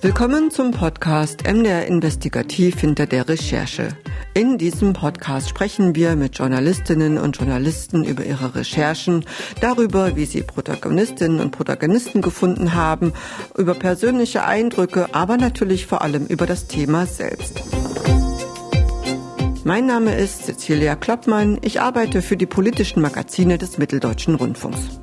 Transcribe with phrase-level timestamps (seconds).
[0.00, 3.88] Willkommen zum Podcast MDR Investigativ hinter der Recherche.
[4.32, 9.26] In diesem Podcast sprechen wir mit Journalistinnen und Journalisten über ihre Recherchen,
[9.60, 13.12] darüber, wie sie Protagonistinnen und Protagonisten gefunden haben,
[13.58, 17.62] über persönliche Eindrücke, aber natürlich vor allem über das Thema selbst.
[19.64, 21.58] Mein Name ist Cecilia Kloppmann.
[21.60, 25.00] Ich arbeite für die politischen Magazine des Mitteldeutschen Rundfunks.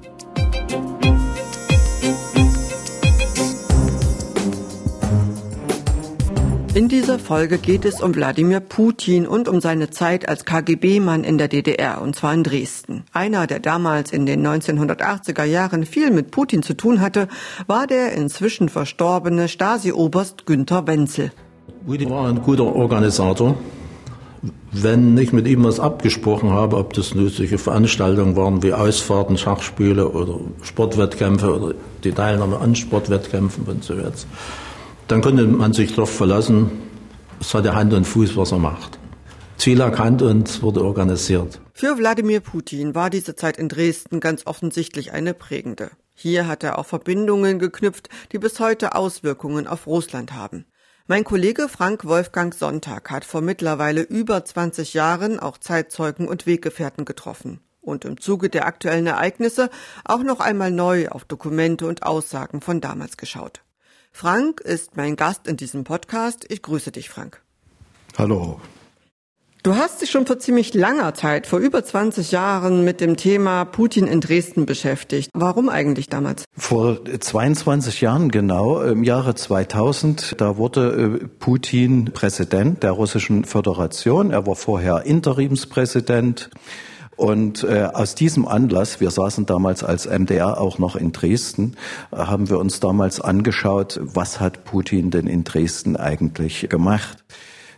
[6.74, 11.38] In dieser Folge geht es um Wladimir Putin und um seine Zeit als KGB-Mann in
[11.38, 13.04] der DDR, und zwar in Dresden.
[13.12, 17.28] Einer, der damals in den 1980er Jahren viel mit Putin zu tun hatte,
[17.68, 21.34] war der inzwischen verstorbene Stasi-Oberst Günther Wenzel.
[21.86, 23.58] Putin war ein guter Organisator.
[24.72, 30.08] Wenn ich mit ihm was abgesprochen habe, ob das solche Veranstaltungen waren wie Ausfahrten, Schachspiele
[30.08, 31.74] oder Sportwettkämpfe oder
[32.06, 34.26] die Teilnahme an Sportwettkämpfen und so jetzt,
[35.12, 36.72] dann konnte man sich darauf verlassen,
[37.42, 38.98] es hat ja Hand und Fuß, was er macht.
[39.58, 41.60] Ziel erkannt und wurde organisiert.
[41.74, 45.92] Für Wladimir Putin war diese Zeit in Dresden ganz offensichtlich eine prägende.
[46.16, 50.66] Hier hat er auch Verbindungen geknüpft, die bis heute Auswirkungen auf Russland haben.
[51.08, 57.04] Mein Kollege Frank Wolfgang Sonntag hat vor mittlerweile über 20 Jahren auch Zeitzeugen und Weggefährten
[57.04, 59.70] getroffen und im Zuge der aktuellen Ereignisse
[60.06, 63.62] auch noch einmal neu auf Dokumente und Aussagen von damals geschaut.
[64.12, 66.46] Frank ist mein Gast in diesem Podcast.
[66.50, 67.42] Ich grüße dich, Frank.
[68.18, 68.60] Hallo.
[69.64, 73.64] Du hast dich schon vor ziemlich langer Zeit, vor über 20 Jahren, mit dem Thema
[73.64, 75.30] Putin in Dresden beschäftigt.
[75.34, 76.46] Warum eigentlich damals?
[76.58, 84.32] Vor 22 Jahren genau, im Jahre 2000, da wurde äh, Putin Präsident der Russischen Föderation.
[84.32, 86.50] Er war vorher Interimspräsident.
[87.22, 91.76] Und äh, aus diesem Anlass, wir saßen damals als MDR auch noch in Dresden,
[92.12, 97.24] äh, haben wir uns damals angeschaut, was hat Putin denn in Dresden eigentlich gemacht.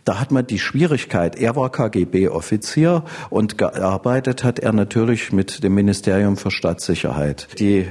[0.06, 5.74] Da hat man die Schwierigkeit, er war KGB-Offizier und gearbeitet hat er natürlich mit dem
[5.74, 7.48] Ministerium für Staatssicherheit.
[7.58, 7.88] Die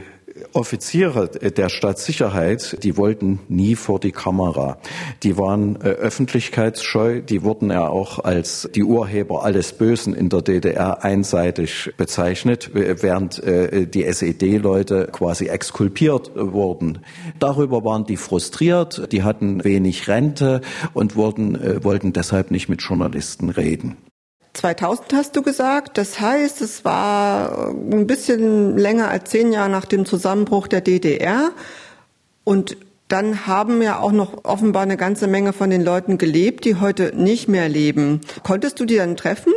[0.53, 4.77] Offiziere der Staatssicherheit, die wollten nie vor die Kamera.
[5.21, 10.41] Die waren äh, öffentlichkeitsscheu, die wurden ja auch als die Urheber alles Bösen in der
[10.41, 16.99] DDR einseitig bezeichnet, während äh, die SED-Leute quasi exkulpiert wurden.
[17.39, 20.61] Darüber waren die frustriert, die hatten wenig Rente
[20.93, 23.97] und wurden, äh, wollten deshalb nicht mit Journalisten reden.
[24.53, 25.97] 2000 hast du gesagt.
[25.97, 31.51] Das heißt, es war ein bisschen länger als zehn Jahre nach dem Zusammenbruch der DDR.
[32.43, 32.77] Und
[33.07, 37.13] dann haben ja auch noch offenbar eine ganze Menge von den Leuten gelebt, die heute
[37.15, 38.21] nicht mehr leben.
[38.43, 39.53] Konntest du die dann treffen?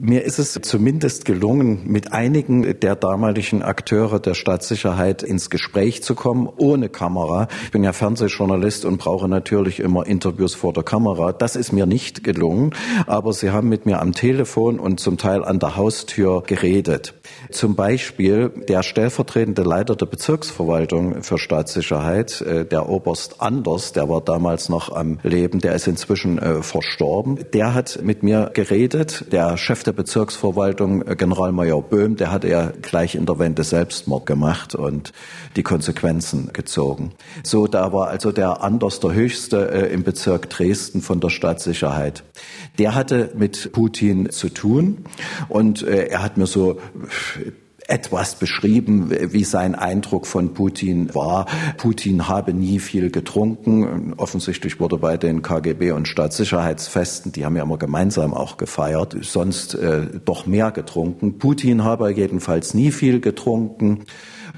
[0.00, 6.14] Mir ist es zumindest gelungen, mit einigen der damaligen Akteure der Staatssicherheit ins Gespräch zu
[6.14, 7.48] kommen, ohne Kamera.
[7.64, 11.32] Ich bin ja Fernsehjournalist und brauche natürlich immer Interviews vor der Kamera.
[11.32, 12.74] Das ist mir nicht gelungen,
[13.08, 17.14] aber sie haben mit mir am Telefon und zum Teil an der Haustür geredet.
[17.50, 24.20] Zum Beispiel der stellvertretende Leiter der Bezirksverwaltung für Staatssicherheit, äh, der Oberst Anders, der war
[24.20, 27.38] damals noch am Leben, der ist inzwischen äh, verstorben.
[27.52, 29.32] Der hat mit mir geredet.
[29.32, 34.26] Der Chef der Bezirksverwaltung, äh, Generalmajor Böhm, der hat er gleich in der Wende Selbstmord
[34.26, 35.12] gemacht und
[35.56, 37.12] die Konsequenzen gezogen.
[37.42, 42.24] So, da war also der Anders der Höchste im Bezirk Dresden von der Staatssicherheit.
[42.78, 45.04] Der hatte mit Putin zu tun
[45.48, 46.78] und er hat mir so
[47.88, 51.46] etwas beschrieben, wie sein Eindruck von Putin war.
[51.78, 54.12] Putin habe nie viel getrunken.
[54.18, 59.74] Offensichtlich wurde bei den KGB und Staatssicherheitsfesten, die haben ja immer gemeinsam auch gefeiert, sonst
[59.74, 61.38] äh, doch mehr getrunken.
[61.38, 64.04] Putin habe jedenfalls nie viel getrunken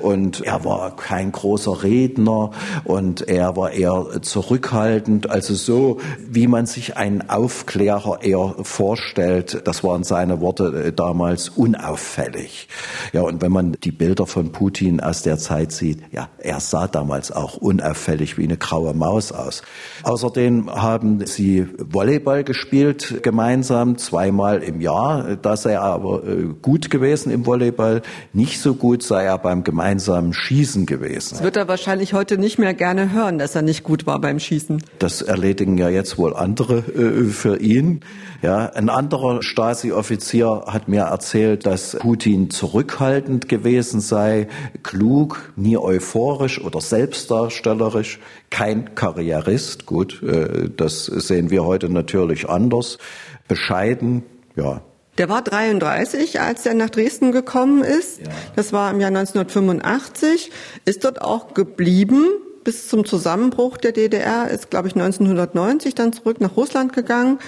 [0.00, 2.50] und er war kein großer Redner
[2.84, 9.62] und er war eher zurückhaltend, also so, wie man sich einen Aufklärer eher vorstellt.
[9.65, 12.69] Das waren seine Worte äh, damals unauffällig.
[13.12, 16.86] Ja, und wenn man die Bilder von Putin aus der Zeit sieht, ja, er sah
[16.86, 19.63] damals auch unauffällig wie eine graue Maus aus.
[20.03, 25.36] Außerdem haben sie Volleyball gespielt gemeinsam zweimal im Jahr.
[25.36, 28.03] Da sei er aber äh, gut gewesen im Volleyball.
[28.33, 31.31] Nicht so gut sei er beim gemeinsamen gemeinsamen Schießen gewesen.
[31.33, 34.39] Das wird er wahrscheinlich heute nicht mehr gerne hören, dass er nicht gut war beim
[34.39, 34.83] Schießen.
[35.01, 38.01] Das erledigen ja jetzt wohl andere äh, für ihn.
[38.41, 44.47] Ja, ein anderer Stasi-Offizier hat mir erzählt, dass Putin zurückhaltend gewesen sei,
[44.84, 48.21] klug, nie euphorisch oder selbstdarstellerisch,
[48.51, 49.86] kein Karrierist.
[49.86, 52.98] Gut, äh, das sehen wir heute natürlich anders.
[53.48, 54.22] Bescheiden,
[54.54, 54.83] ja,
[55.21, 58.21] Der war 33, als er nach Dresden gekommen ist.
[58.21, 58.28] Ja.
[58.57, 60.51] Das war im Jahr 1985,
[60.87, 62.25] ist dort auch geblieben
[62.65, 67.39] bis zum Zusammenbruch der DDR, ist, glaube ich, 1990 dann zurück nach Russland gegangen,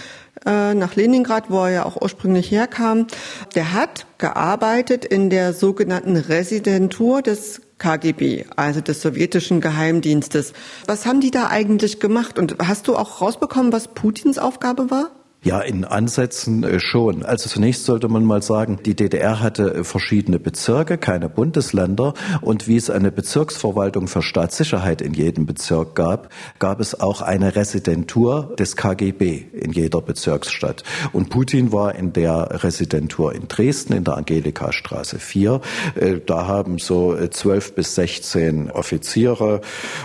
[0.45, 3.07] äh, nach Leningrad, wo er ja auch ursprünglich herkam.
[3.55, 10.53] Der hat gearbeitet in der sogenannten Residentur des KGB, also des sowjetischen Geheimdienstes.
[10.87, 12.39] Was haben die da eigentlich gemacht?
[12.39, 15.11] Und hast du auch rausbekommen, was Putins Aufgabe war?
[15.45, 17.25] Ja, in Ansätzen äh, schon.
[17.25, 22.15] Also zunächst sollte man mal sagen, die DDR hatte äh, verschiedene Bezirke, keine Bundesländer.
[22.43, 26.29] Und wie es eine Bezirksverwaltung für Staatssicherheit in jedem Bezirk gab,
[26.61, 30.85] gab es auch eine Residentur des KGB in jeder Bezirksstadt.
[31.13, 35.61] Und Putin war in der Residentur in Dresden, in der Angelika-Straße 4.
[35.97, 39.61] Äh, da haben so zwölf bis sechzehn Offiziere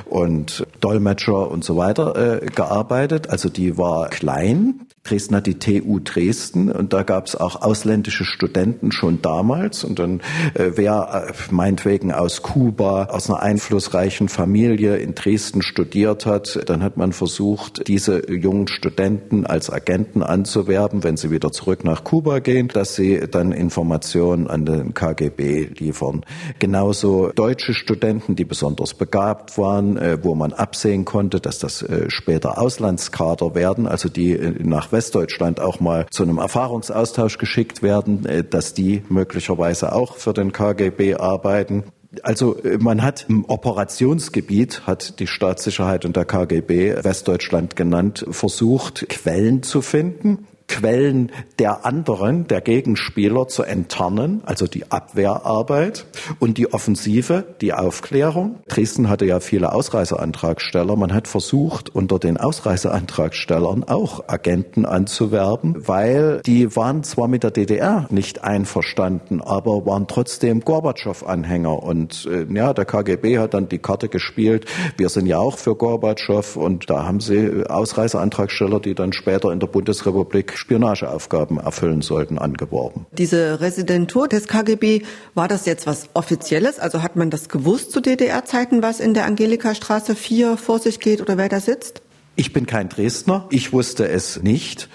[0.05, 3.29] und Dolmetscher und so weiter gearbeitet.
[3.29, 4.86] Also die war klein.
[5.07, 9.83] Dresden hat die TU Dresden und da gab es auch ausländische Studenten schon damals.
[9.83, 10.21] Und dann
[10.53, 16.83] äh, wer äh, meinetwegen aus Kuba, aus einer einflussreichen Familie in Dresden studiert hat, dann
[16.83, 22.39] hat man versucht, diese jungen Studenten als Agenten anzuwerben, wenn sie wieder zurück nach Kuba
[22.39, 26.25] gehen, dass sie dann Informationen an den KGB liefern.
[26.59, 32.09] Genauso deutsche Studenten, die besonders begabt waren, äh, wo man absehen konnte, dass das äh,
[32.09, 38.25] später Auslandskader werden, also die äh, nach Westdeutschland auch mal zu einem Erfahrungsaustausch geschickt werden,
[38.25, 41.83] äh, dass die möglicherweise auch für den KGB arbeiten.
[42.23, 49.07] Also äh, man hat im Operationsgebiet, hat die Staatssicherheit und der KGB Westdeutschland genannt, versucht,
[49.07, 56.05] Quellen zu finden Quellen der anderen, der Gegenspieler zu enttarnen, also die Abwehrarbeit
[56.39, 58.59] und die Offensive, die Aufklärung.
[58.67, 60.95] Dresden hatte ja viele Ausreiseantragsteller.
[60.95, 67.51] Man hat versucht, unter den Ausreiseantragstellern auch Agenten anzuwerben, weil die waren zwar mit der
[67.51, 71.81] DDR nicht einverstanden, aber waren trotzdem Gorbatschow-Anhänger.
[71.81, 74.65] Und äh, ja, der KGB hat dann die Karte gespielt.
[74.97, 79.59] Wir sind ja auch für Gorbatschow und da haben sie Ausreiseantragsteller, die dann später in
[79.59, 83.05] der Bundesrepublik Spionageaufgaben erfüllen sollten, angeworben.
[83.11, 85.03] Diese Residentur des KGB,
[85.35, 86.79] war das jetzt was Offizielles?
[86.79, 91.21] Also hat man das gewusst zu DDR-Zeiten, was in der Angelika-Straße 4 vor sich geht
[91.21, 92.01] oder wer da sitzt?
[92.35, 93.47] Ich bin kein Dresdner.
[93.49, 94.89] Ich wusste es nicht.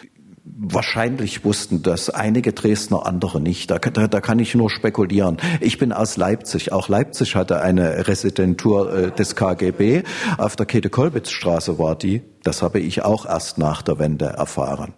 [0.45, 3.71] Wahrscheinlich wussten das einige Dresdner, andere nicht.
[3.71, 5.39] Da, da, da, kann ich nur spekulieren.
[5.61, 6.71] Ich bin aus Leipzig.
[6.73, 10.05] Auch Leipzig hatte eine Residentur äh, des KGB.
[10.39, 12.23] Auf der Käthe-Kollwitz-Straße war die.
[12.45, 14.95] Das habe ich auch erst nach der Wende erfahren.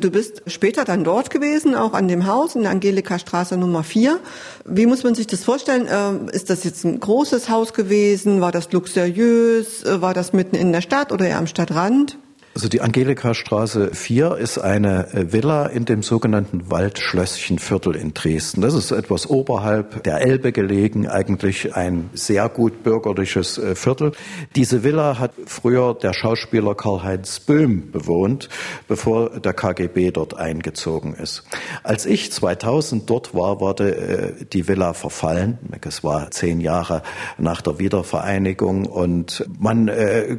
[0.00, 3.82] Du bist später dann dort gewesen, auch an dem Haus in der Angelika Straße Nummer
[3.82, 4.20] 4.
[4.64, 5.88] Wie muss man sich das vorstellen?
[5.90, 8.40] Ähm, ist das jetzt ein großes Haus gewesen?
[8.40, 9.82] War das luxuriös?
[9.84, 12.16] War das mitten in der Stadt oder eher am Stadtrand?
[12.58, 18.62] Also die Angelika-Straße 4 ist eine äh, Villa in dem sogenannten Waldschlösschenviertel in Dresden.
[18.62, 24.10] Das ist etwas oberhalb der Elbe gelegen, eigentlich ein sehr gut bürgerliches äh, Viertel.
[24.56, 28.48] Diese Villa hat früher der Schauspieler Karl-Heinz Böhm bewohnt,
[28.88, 31.44] bevor der KGB dort eingezogen ist.
[31.84, 35.58] Als ich 2000 dort war, wurde äh, die Villa verfallen.
[35.86, 37.02] Es war zehn Jahre
[37.38, 39.88] nach der Wiedervereinigung und man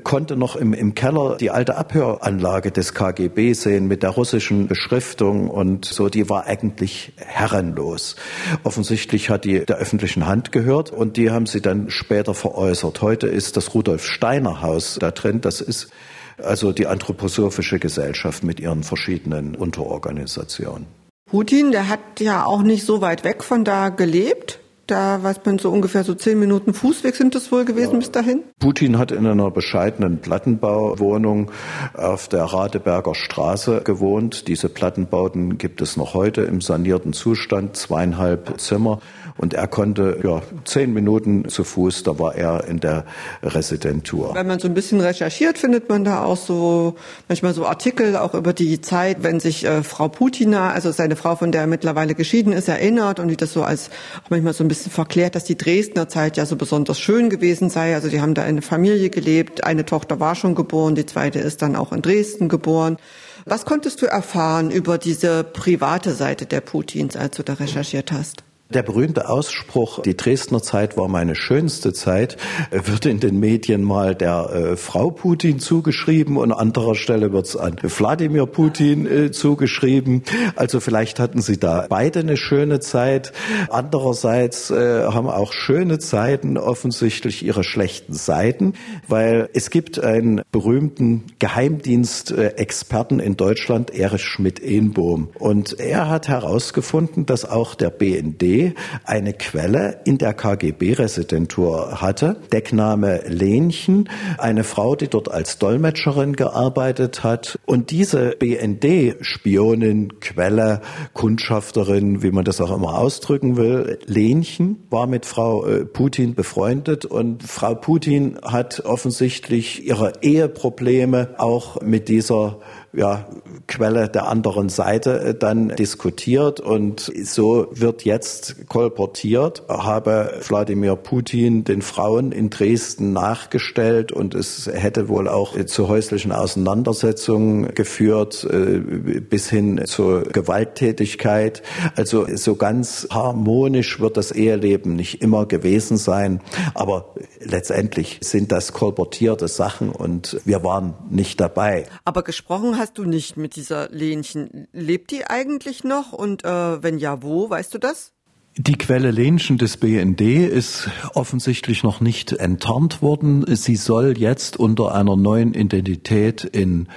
[0.03, 5.49] konnte noch im, Keller die alte Abhör Anlage des KGB sehen mit der russischen Beschriftung
[5.49, 8.15] und so, die war eigentlich herrenlos.
[8.63, 13.01] Offensichtlich hat die der öffentlichen Hand gehört und die haben sie dann später veräußert.
[13.01, 15.41] Heute ist das Rudolf Steiner Haus da drin.
[15.41, 15.89] Das ist
[16.37, 20.87] also die anthroposophische Gesellschaft mit ihren verschiedenen Unterorganisationen.
[21.29, 24.59] Putin, der hat ja auch nicht so weit weg von da gelebt.
[24.89, 27.99] Da weiß man so ungefähr so zehn Minuten Fußweg sind es wohl gewesen ja.
[27.99, 28.41] bis dahin.
[28.57, 31.51] Putin hat in einer bescheidenen Plattenbauwohnung
[31.93, 34.47] auf der Radeberger Straße gewohnt.
[34.47, 38.99] Diese Plattenbauten gibt es noch heute im sanierten Zustand, zweieinhalb Zimmer.
[39.39, 43.05] Und er konnte ja zehn Minuten zu Fuß, da war er in der
[43.41, 44.35] Residentur.
[44.35, 46.95] Wenn man so ein bisschen recherchiert, findet man da auch so
[47.29, 51.37] manchmal so Artikel auch über die Zeit, wenn sich äh, Frau Putina, also seine Frau,
[51.37, 53.89] von der er mittlerweile geschieden ist, erinnert und die das so als
[54.25, 57.69] auch manchmal so ein bisschen verklärt, dass die Dresdner Zeit ja so besonders schön gewesen
[57.69, 57.95] sei.
[57.95, 61.61] Also die haben da eine Familie gelebt, eine Tochter war schon geboren, die zweite ist
[61.61, 62.97] dann auch in Dresden geboren.
[63.45, 68.43] Was konntest du erfahren über diese private Seite der Putins, als du da recherchiert hast?
[68.71, 72.37] Der berühmte Ausspruch, die Dresdner Zeit war meine schönste Zeit,
[72.69, 77.47] wird in den Medien mal der äh, Frau Putin zugeschrieben und an anderer Stelle wird
[77.47, 80.21] es an Wladimir Putin äh, zugeschrieben.
[80.55, 83.33] Also vielleicht hatten sie da beide eine schöne Zeit.
[83.71, 88.73] Andererseits äh, haben auch schöne Zeiten offensichtlich ihre schlechten Seiten,
[89.07, 95.29] weil es gibt einen berühmten Geheimdienstexperten in Deutschland, Erich Schmidt-Ehnbohm.
[95.39, 98.58] Und er hat herausgefunden, dass auch der BND
[99.05, 102.37] eine Quelle in der KGB-Residentur hatte.
[102.51, 107.59] Deckname Lenchen, eine Frau, die dort als Dolmetscherin gearbeitet hat.
[107.65, 110.81] Und diese BND-Spionin, Quelle,
[111.13, 117.05] Kundschafterin, wie man das auch immer ausdrücken will, Lenchen war mit Frau äh, Putin befreundet
[117.05, 122.59] und Frau Putin hat offensichtlich ihre Eheprobleme auch mit dieser
[122.93, 123.27] ja,
[123.67, 131.63] Quelle der anderen Seite äh, dann diskutiert und so wird jetzt kolportiert, habe Wladimir Putin
[131.63, 138.79] den Frauen in Dresden nachgestellt und es hätte wohl auch zu häuslichen Auseinandersetzungen geführt äh,
[139.19, 141.61] bis hin zur Gewalttätigkeit.
[141.95, 146.41] Also so ganz harmonisch wird das Eheleben nicht immer gewesen sein,
[146.73, 151.85] aber letztendlich sind das kolportierte Sachen und wir waren nicht dabei.
[152.03, 154.67] Aber gesprochen hast du nicht mit dieser Lenchen.
[154.73, 156.13] Lebt die eigentlich noch?
[156.13, 157.49] Und äh, wenn ja, wo?
[157.49, 158.13] Weißt du das?
[158.57, 163.45] Die Quelle Lenchen des BND ist offensichtlich noch nicht enttarnt worden.
[163.55, 166.87] Sie soll jetzt unter einer neuen Identität in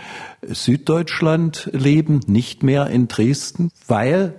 [0.42, 4.34] Süddeutschland leben, nicht mehr in Dresden, weil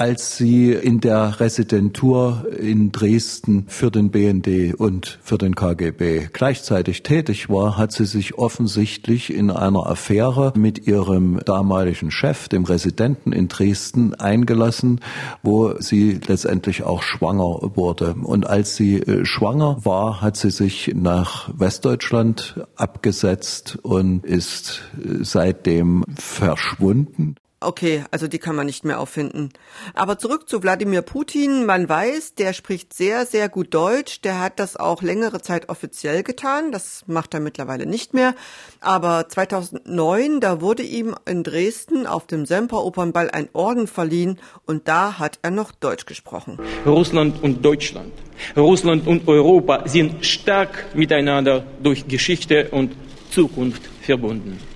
[0.00, 7.02] als sie in der Residentur in Dresden für den BND und für den KGB gleichzeitig
[7.02, 13.32] tätig war, hat sie sich offensichtlich in einer Affäre mit ihrem damaligen Chef, dem Residenten
[13.32, 15.00] in Dresden, eingelassen,
[15.42, 18.14] wo sie letztendlich auch schwanger wurde.
[18.22, 25.22] Und als sie äh, schwanger war, hat sie sich nach Westdeutschland abgesetzt und ist äh,
[25.24, 27.36] seitdem verschwunden.
[27.62, 29.50] Okay, also die kann man nicht mehr auffinden.
[29.92, 31.66] Aber zurück zu Wladimir Putin.
[31.66, 34.22] Man weiß, der spricht sehr, sehr gut Deutsch.
[34.22, 36.72] Der hat das auch längere Zeit offiziell getan.
[36.72, 38.34] Das macht er mittlerweile nicht mehr.
[38.80, 45.18] Aber 2009, da wurde ihm in Dresden auf dem Semperopernball ein Orden verliehen und da
[45.18, 46.58] hat er noch Deutsch gesprochen.
[46.86, 48.12] Russland und Deutschland,
[48.56, 52.96] Russland und Europa sind stark miteinander durch Geschichte und
[53.30, 54.69] Zukunft verbunden.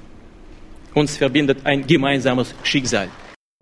[0.95, 3.09] Uns verbindet ein gemeinsames Schicksal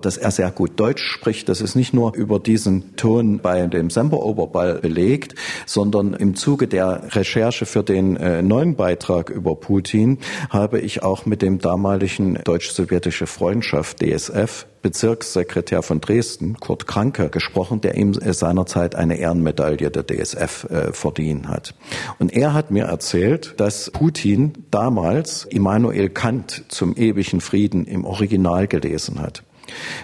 [0.04, 1.48] dass er sehr gut Deutsch spricht.
[1.48, 5.34] Das ist nicht nur über diesen Ton bei dem Semperoberball belegt,
[5.64, 10.18] sondern im Zuge der Recherche für den äh, neuen Beitrag über Putin
[10.50, 17.80] habe ich auch mit dem damaligen deutsch-sowjetische Freundschaft DSF Bezirkssekretär von Dresden, Kurt Kranke, gesprochen,
[17.80, 21.74] der ihm seinerzeit eine Ehrenmedaille der DSF äh, verdienen hat.
[22.18, 28.66] Und er hat mir erzählt, dass Putin damals Immanuel Kant zum ewigen Frieden im Original
[28.66, 29.44] gelesen hat.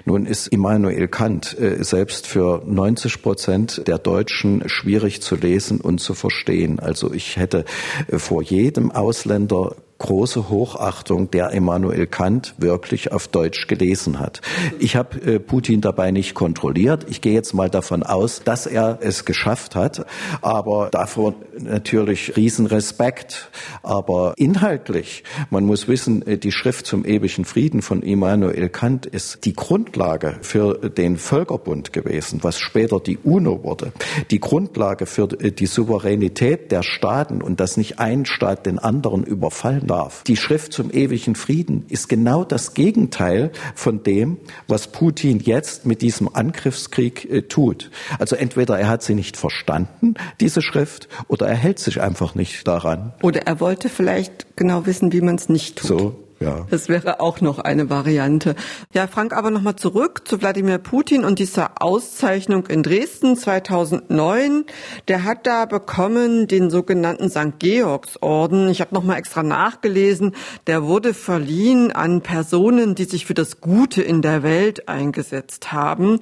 [0.05, 5.99] Nun ist Immanuel Kant äh, selbst für 90 Prozent der Deutschen schwierig zu lesen und
[6.01, 6.79] zu verstehen.
[6.79, 7.65] Also ich hätte
[8.09, 14.41] äh, vor jedem Ausländer große Hochachtung, der Immanuel Kant wirklich auf Deutsch gelesen hat.
[14.79, 17.07] Ich habe äh, Putin dabei nicht kontrolliert.
[17.09, 20.07] Ich gehe jetzt mal davon aus, dass er es geschafft hat.
[20.41, 23.51] Aber davor natürlich Riesenrespekt.
[23.83, 29.45] Aber inhaltlich, man muss wissen, äh, die Schrift zum ewigen Frieden von Immanuel Kant ist
[29.47, 33.93] die Grundlage für den Völkerbund gewesen, was später die UNO wurde.
[34.31, 39.88] Die Grundlage für die Souveränität der Staaten und dass nicht ein Staat den anderen überfallen
[39.89, 40.23] darf.
[40.25, 46.03] Die Schrift zum ewigen Frieden ist genau das Gegenteil von dem, was Putin jetzt mit
[46.03, 47.91] diesem Angriffskrieg äh, tut.
[48.19, 52.69] Also entweder er hat sie nicht verstanden, diese Schrift, oder er hält sich einfach nicht
[52.69, 53.13] daran.
[53.23, 55.89] Oder er wollte vielleicht genau wissen, wie man es nicht tut.
[55.89, 56.67] So ja.
[56.71, 58.55] Das wäre auch noch eine Variante.
[58.93, 64.65] Ja, Frank, aber nochmal zurück zu Wladimir Putin und dieser Auszeichnung in Dresden 2009.
[65.09, 67.59] Der hat da bekommen den sogenannten St.
[67.59, 68.69] Georgsorden.
[68.69, 70.35] Ich habe nochmal extra nachgelesen.
[70.67, 76.21] Der wurde verliehen an Personen, die sich für das Gute in der Welt eingesetzt haben.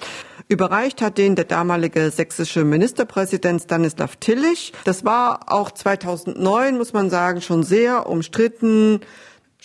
[0.49, 4.73] Überreicht hat den der damalige sächsische Ministerpräsident Stanislav Tillich.
[4.85, 9.01] Das war auch 2009, muss man sagen, schon sehr umstritten.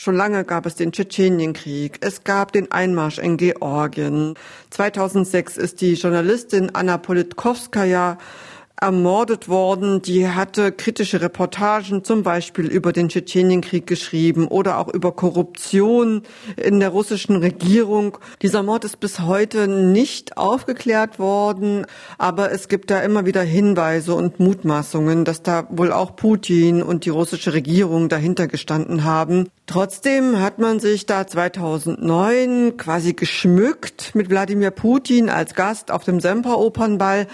[0.03, 4.34] Schon lange gab es den Tschetschenienkrieg, es gab den Einmarsch in Georgien.
[4.72, 8.17] 2006 ist die Journalistin Anna Politkovskaya
[8.81, 10.01] ermordet worden.
[10.01, 16.23] Die hatte kritische Reportagen zum Beispiel über den Tschetschenienkrieg geschrieben oder auch über Korruption
[16.57, 18.17] in der russischen Regierung.
[18.41, 21.85] Dieser Mord ist bis heute nicht aufgeklärt worden,
[22.17, 27.05] aber es gibt da immer wieder Hinweise und Mutmaßungen, dass da wohl auch Putin und
[27.05, 29.50] die russische Regierung dahinter gestanden haben.
[29.67, 36.19] Trotzdem hat man sich da 2009 quasi geschmückt mit Wladimir Putin als Gast auf dem
[36.19, 37.27] Semper Opernball.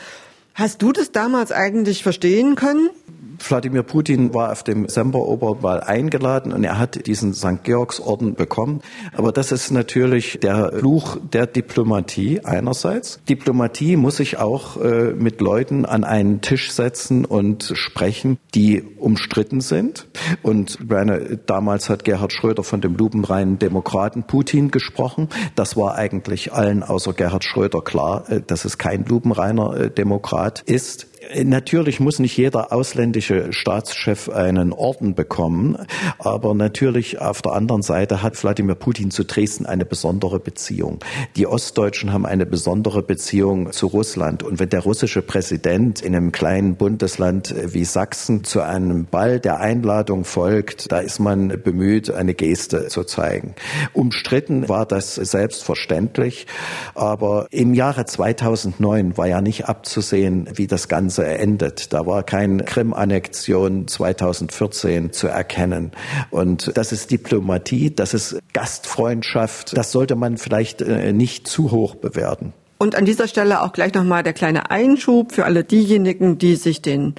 [0.58, 2.90] Hast du das damals eigentlich verstehen können?
[3.40, 7.64] Wladimir Putin war auf dem Semperoberball eingeladen und er hat diesen St.
[7.64, 8.82] Georgsorden bekommen.
[9.14, 13.20] Aber das ist natürlich der Fluch der Diplomatie einerseits.
[13.28, 19.62] Diplomatie muss sich auch äh, mit Leuten an einen Tisch setzen und sprechen, die umstritten
[19.62, 20.08] sind.
[20.44, 25.30] Und meine, damals hat Gerhard Schröder von dem lupenreinen Demokraten Putin gesprochen.
[25.56, 30.62] Das war eigentlich allen außer Gerhard Schröder klar, äh, dass es kein lupenreiner äh, Demokrat
[30.66, 31.08] ist.
[31.44, 35.78] Natürlich muss nicht jeder ausländische Staatschef einen Orden bekommen,
[36.20, 41.00] aber natürlich auf der anderen Seite hat Wladimir Putin zu Dresden eine besondere Beziehung.
[41.36, 44.44] Die Ostdeutschen haben eine besondere Beziehung zu Russland.
[44.44, 49.60] Und wenn der russische Präsident in einem kleinen Bundesland wie Sachsen zu einem Ball der
[49.60, 53.56] Einladung folgt, da ist man bemüht, eine Geste zu zeigen.
[53.94, 56.48] Umstritten war das selbstverständlich,
[56.96, 61.94] aber im Jahre 2009 war ja nicht abzusehen, wie das Ganze Ganze endet.
[61.94, 65.92] Da war keine Krim-Annexion 2014 zu erkennen.
[66.30, 69.76] Und das ist Diplomatie, das ist Gastfreundschaft.
[69.76, 72.54] Das sollte man vielleicht äh, nicht zu hoch bewerten.
[72.78, 76.84] Und an dieser Stelle auch gleich nochmal der kleine Einschub für alle diejenigen, die sich
[76.84, 77.16] den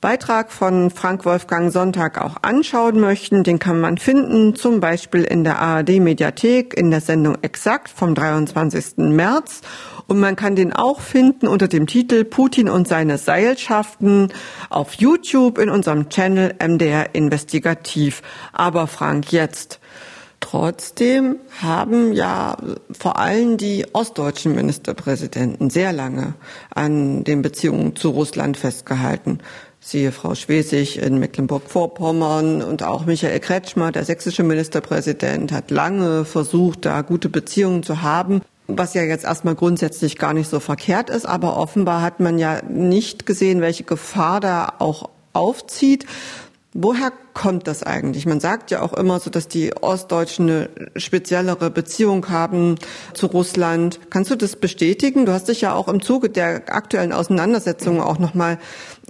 [0.00, 3.44] Beitrag von Frank Wolfgang Sonntag auch anschauen möchten.
[3.44, 8.14] Den kann man finden, zum Beispiel in der ARD Mediathek in der Sendung Exakt vom
[8.14, 8.98] 23.
[8.98, 9.62] März
[10.06, 14.32] und man kann den auch finden unter dem Titel Putin und seine Seilschaften
[14.68, 18.22] auf YouTube in unserem Channel MDR Investigativ.
[18.52, 19.80] Aber Frank, jetzt.
[20.40, 22.56] Trotzdem haben ja
[22.92, 26.34] vor allem die ostdeutschen Ministerpräsidenten sehr lange
[26.72, 29.38] an den Beziehungen zu Russland festgehalten.
[29.88, 36.84] Siehe Frau Schwesig in Mecklenburg-Vorpommern und auch Michael Kretschmer, der sächsische Ministerpräsident, hat lange versucht,
[36.84, 41.24] da gute Beziehungen zu haben was ja jetzt erstmal grundsätzlich gar nicht so verkehrt ist,
[41.24, 46.04] aber offenbar hat man ja nicht gesehen, welche Gefahr da auch aufzieht.
[46.78, 48.26] Woher kommt das eigentlich?
[48.26, 52.74] Man sagt ja auch immer so, dass die Ostdeutschen eine speziellere Beziehung haben
[53.14, 53.98] zu Russland.
[54.10, 55.24] Kannst du das bestätigen?
[55.24, 58.58] Du hast dich ja auch im Zuge der aktuellen Auseinandersetzungen auch nochmal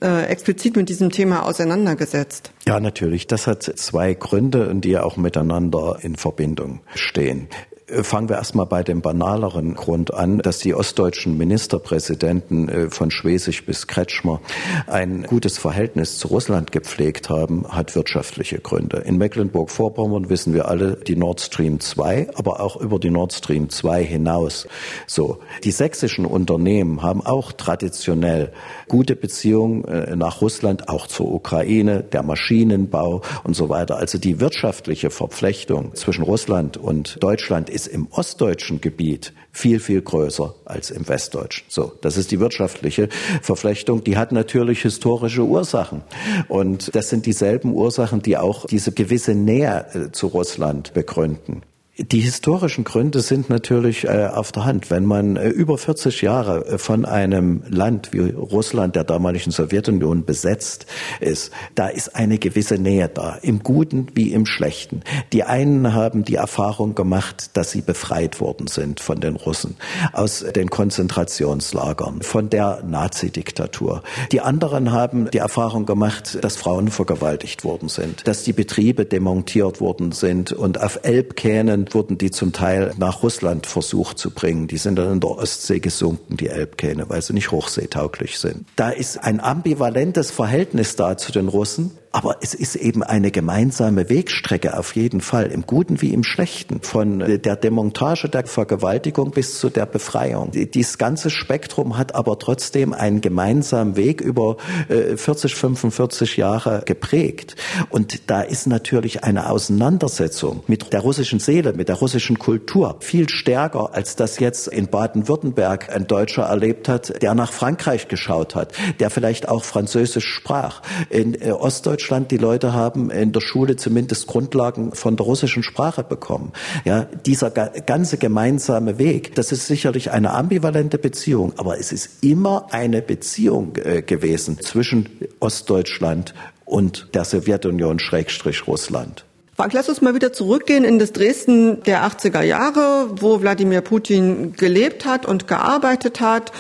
[0.02, 2.52] äh, explizit mit diesem Thema auseinandergesetzt.
[2.66, 3.26] Ja, natürlich.
[3.26, 7.48] Das hat zwei Gründe, die ja auch miteinander in Verbindung stehen.
[7.88, 13.11] Äh, fangen wir erstmal bei dem banaleren Grund an, dass die ostdeutschen Ministerpräsidenten äh, von
[13.11, 14.40] Schwesig bis Kretschmer
[14.87, 18.99] ein gutes Verhältnis zu Russland gepflegt haben, hat wirtschaftliche Gründe.
[18.99, 23.70] In Mecklenburg-Vorpommern wissen wir alle die Nord Stream 2, aber auch über die Nord Stream
[23.70, 24.66] 2 hinaus.
[25.07, 25.38] So.
[25.62, 28.53] Die sächsischen Unternehmen haben auch traditionell
[28.88, 33.96] gute Beziehungen äh, nach Russland, auch zur Ukraine, der Maschinenbau und so weiter.
[33.96, 40.54] Also die wirtschaftliche Verflechtung zwischen Russland und Deutschland ist im ostdeutschen Gebiet viel, viel größer
[40.64, 41.66] als im westdeutschen.
[41.68, 43.10] So, das ist die wirtschaftliche
[43.42, 44.02] Verflechtung.
[44.02, 46.02] Die hat natürlich historische Ursachen.
[46.48, 51.62] Und das sind dieselben Ursachen, die auch diese gewisse Nähe äh, zu Russland begründen.
[51.98, 54.90] Die historischen Gründe sind natürlich äh, auf der Hand.
[54.90, 60.26] Wenn man äh, über 40 Jahre äh, von einem Land wie Russland, der damaligen Sowjetunion,
[60.26, 60.85] besetzt
[61.20, 65.00] ist, da ist eine gewisse Nähe da, im Guten wie im Schlechten.
[65.32, 69.76] Die einen haben die Erfahrung gemacht, dass sie befreit worden sind von den Russen,
[70.12, 74.02] aus den Konzentrationslagern, von der Nazidiktatur.
[74.32, 79.80] Die anderen haben die Erfahrung gemacht, dass Frauen vergewaltigt worden sind, dass die Betriebe demontiert
[79.80, 84.66] worden sind und auf Elbkähnen wurden die zum Teil nach Russland versucht zu bringen.
[84.68, 88.66] Die sind dann in der Ostsee gesunken, die Elbkähne, weil sie nicht hochseetauglich sind.
[88.77, 91.92] Da ist ein ambivalentes Verhältnis da zu den Russen.
[92.16, 96.81] Aber es ist eben eine gemeinsame Wegstrecke auf jeden Fall, im Guten wie im Schlechten,
[96.81, 100.50] von der Demontage der Vergewaltigung bis zu der Befreiung.
[100.50, 104.57] Dieses ganze Spektrum hat aber trotzdem einen gemeinsamen Weg über
[104.88, 107.55] 40, äh, 45 Jahre geprägt.
[107.90, 113.29] Und da ist natürlich eine Auseinandersetzung mit der russischen Seele, mit der russischen Kultur viel
[113.29, 118.72] stärker, als das jetzt in Baden-Württemberg ein Deutscher erlebt hat, der nach Frankreich geschaut hat,
[119.00, 120.81] der vielleicht auch Französisch sprach.
[121.11, 125.64] In äh, Ostdeutschland Ostdeutschland, die Leute haben in der Schule zumindest Grundlagen von der russischen
[125.64, 126.53] Sprache bekommen.
[126.85, 132.69] Ja, dieser ganze gemeinsame Weg, das ist sicherlich eine ambivalente Beziehung, aber es ist immer
[132.71, 135.09] eine Beziehung äh, gewesen zwischen
[135.40, 136.33] Ostdeutschland
[136.64, 139.25] und der Sowjetunion Schrägstrich Russland.
[139.57, 144.53] Frank, lass uns mal wieder zurückgehen in das Dresden der 80er Jahre, wo Wladimir Putin
[144.53, 146.53] gelebt hat und gearbeitet hat.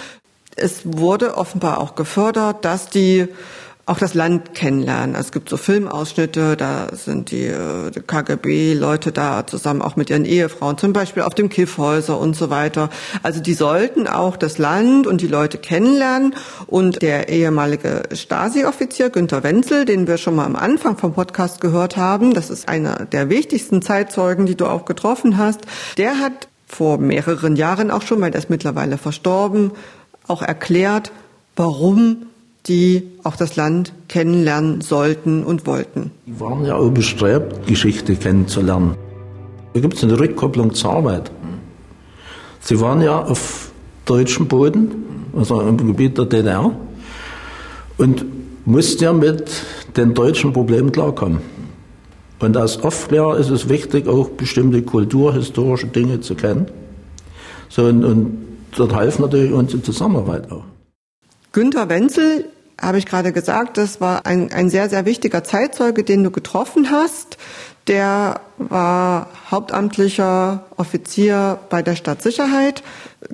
[0.56, 3.28] Es wurde offenbar auch gefördert, dass die
[3.88, 5.14] auch das Land kennenlernen.
[5.14, 10.76] Es gibt so Filmausschnitte, da sind die, äh, KGB-Leute da zusammen auch mit ihren Ehefrauen,
[10.76, 12.90] zum Beispiel auf dem Kiffhäuser und so weiter.
[13.22, 16.34] Also die sollten auch das Land und die Leute kennenlernen.
[16.66, 21.96] Und der ehemalige Stasi-Offizier Günter Wenzel, den wir schon mal am Anfang vom Podcast gehört
[21.96, 25.60] haben, das ist einer der wichtigsten Zeitzeugen, die du auch getroffen hast,
[25.96, 29.70] der hat vor mehreren Jahren auch schon, weil der ist mittlerweile verstorben,
[30.26, 31.12] auch erklärt,
[31.54, 32.25] warum
[32.66, 36.10] die auch das Land kennenlernen sollten und wollten.
[36.26, 38.96] Die waren ja auch bestrebt, Geschichte kennenzulernen.
[39.72, 41.30] Da gibt es eine Rückkopplung zur Arbeit.
[42.60, 43.70] Sie waren ja auf
[44.04, 45.04] deutschem Boden,
[45.36, 46.72] also im Gebiet der DDR,
[47.98, 48.24] und
[48.64, 49.50] mussten ja mit
[49.96, 51.40] den deutschen Problemen klarkommen.
[52.38, 56.66] Und als Aufklärer ist es wichtig, auch bestimmte kulturhistorische Dinge zu kennen.
[57.68, 58.38] So, und, und
[58.76, 60.64] dort half natürlich unsere Zusammenarbeit auch.
[61.52, 62.44] Günter Wenzel
[62.80, 66.90] habe ich gerade gesagt, das war ein, ein sehr, sehr wichtiger Zeitzeuge, den du getroffen
[66.90, 67.38] hast.
[67.86, 72.82] Der war hauptamtlicher Offizier bei der Stadtsicherheit.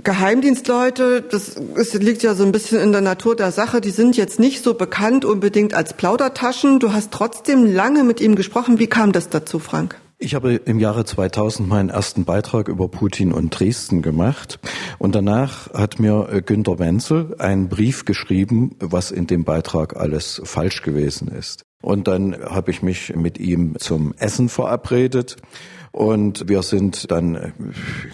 [0.02, 4.16] Geheimdienstleute, das, das liegt ja so ein bisschen in der Natur der Sache, die sind
[4.16, 6.80] jetzt nicht so bekannt unbedingt als Plaudertaschen.
[6.80, 8.78] Du hast trotzdem lange mit ihm gesprochen.
[8.78, 9.96] Wie kam das dazu, Frank?
[10.24, 14.60] Ich habe im Jahre 2000 meinen ersten Beitrag über Putin und Dresden gemacht
[15.00, 20.40] und danach hat mir äh, Günter Wenzel einen Brief geschrieben, was in dem Beitrag alles
[20.44, 21.64] falsch gewesen ist.
[21.82, 25.38] Und dann habe ich mich mit ihm zum Essen verabredet
[25.92, 27.52] und wir sind dann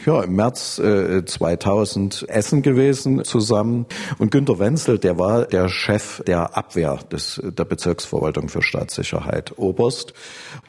[0.04, 3.86] ja, im März äh, 2000 Essen gewesen zusammen.
[4.18, 10.12] Und Günter Wenzel, der war der Chef der Abwehr des, der Bezirksverwaltung für Staatssicherheit, Oberst.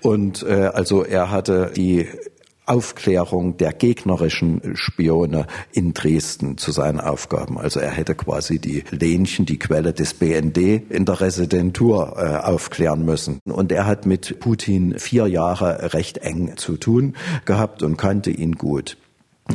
[0.01, 2.07] Und äh, also er hatte die
[2.69, 7.57] Aufklärung der gegnerischen Spione in Dresden zu seinen Aufgaben.
[7.57, 10.57] Also er hätte quasi die Lenchen, die Quelle des BND
[10.89, 13.39] in der Residentur äh, aufklären müssen.
[13.45, 18.53] Und er hat mit Putin vier Jahre recht eng zu tun gehabt und kannte ihn
[18.53, 18.97] gut.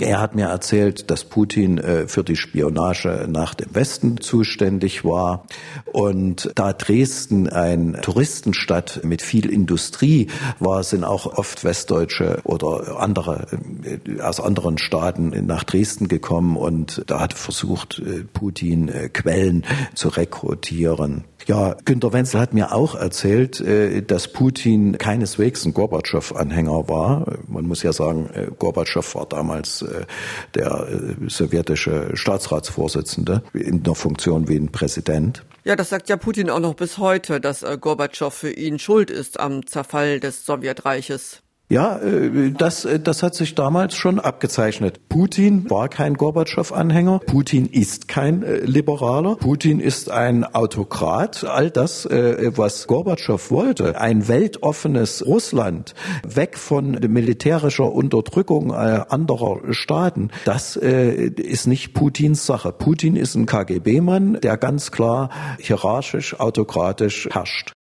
[0.01, 5.47] Er hat mir erzählt, dass Putin äh, für die Spionage nach dem Westen zuständig war.
[5.93, 10.27] Und da Dresden ein Touristenstadt mit viel Industrie
[10.59, 13.47] war, sind auch oft Westdeutsche oder andere
[13.85, 16.57] äh, aus anderen Staaten nach Dresden gekommen.
[16.57, 21.25] Und da hat versucht, äh, Putin Quellen zu rekrutieren.
[21.47, 27.39] Ja, Günter Wenzel hat mir auch erzählt, äh, dass Putin keineswegs ein Gorbatschow-Anhänger war.
[27.47, 30.07] Man muss ja sagen, äh, Gorbatschow war damals äh,
[30.55, 30.89] der
[31.29, 35.45] sowjetische Staatsratsvorsitzende in der Funktion wie ein Präsident.
[35.65, 39.41] Ja, das sagt ja Putin auch noch bis heute, dass Gorbatschow für ihn schuld ist
[39.41, 41.44] am Zerfall des Sowjetreiches.
[41.71, 45.09] Ja, äh, das, äh, das hat sich damals schon abgezeichnet.
[45.09, 47.21] Putin war kein Gorbatschow-Anhänger.
[47.21, 49.37] Putin ist kein äh, Liberaler.
[49.37, 51.45] Putin ist ein Autokrat.
[51.45, 60.77] All das, was Gorbatschow wollte, ein weltoffenes Russland, weg von militärischer Unterdrückung anderer Staaten, das
[60.77, 62.73] ist nicht Putins Sache.
[62.73, 67.74] Putin ist ein KGB-Mann, der ganz klar hierarchisch, autokratisch herrscht.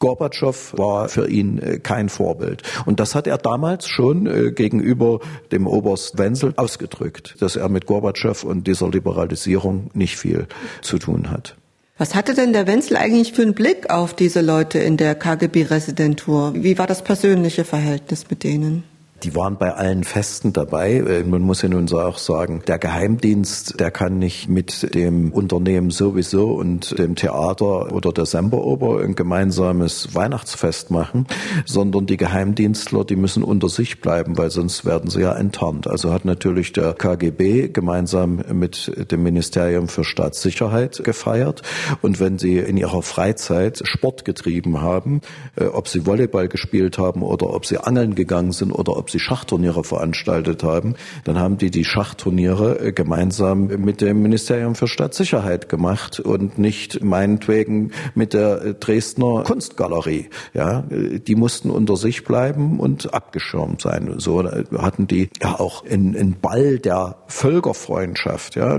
[0.00, 2.62] Gorbatschow war für ihn äh, kein Vorbild.
[2.86, 5.20] Und das hat er damals schon äh, gegenüber
[5.52, 10.46] dem Oberst Wenzel ausgedrückt, dass er mit Gorbatschow und dieser Liberalisierung nicht viel
[10.82, 11.56] zu tun hat.
[12.00, 16.52] Was hatte denn der Wenzel eigentlich für einen Blick auf diese Leute in der KGB-Residentur?
[16.54, 18.84] Wie war das persönliche Verhältnis mit denen?
[19.24, 20.94] Die waren bei allen Festen dabei.
[20.98, 25.90] Äh, man muss ja nun auch sagen, der Geheimdienst, der kann nicht mit dem Unternehmen
[25.90, 31.26] sowieso und dem Theater oder der Semperoper ein gemeinsames Weihnachtsfest machen,
[31.64, 35.88] sondern die Geheimdienstler, die müssen unter sich bleiben, weil sonst werden sie ja enttarnt.
[35.88, 41.62] Also hat natürlich der KGB gemeinsam mit dem Ministerium für Staatssicherheit gefeiert.
[42.02, 45.22] Und wenn sie in ihrer Freizeit Sport getrieben haben,
[45.56, 49.12] äh, ob sie Volleyball gespielt haben oder ob sie angeln gegangen sind oder ob ob
[49.12, 50.94] sie Schachturniere veranstaltet haben.
[51.24, 57.02] Dann haben die die Schachturniere äh, gemeinsam mit dem Ministerium für Staatssicherheit gemacht und nicht
[57.02, 60.28] meinetwegen mit der äh, Dresdner Kunstgalerie.
[60.52, 64.16] Ja, äh, die mussten unter sich bleiben und abgeschirmt sein.
[64.18, 68.56] So hatten die ja auch einen Ball der Völkerfreundschaft.
[68.56, 68.78] Ja,